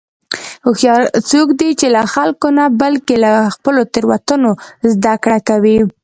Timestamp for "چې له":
1.79-2.01